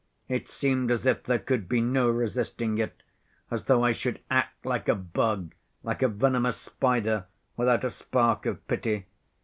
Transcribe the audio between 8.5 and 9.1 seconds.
pity.